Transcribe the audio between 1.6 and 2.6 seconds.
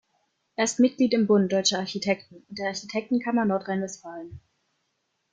Architekten und